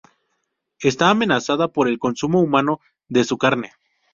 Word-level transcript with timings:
Está 0.79 1.11
amenazada 1.11 1.67
por 1.67 1.87
el 1.87 1.99
consumo 1.99 2.39
humano 2.41 2.79
de 3.07 3.23
su 3.23 3.37
carne. 3.37 3.73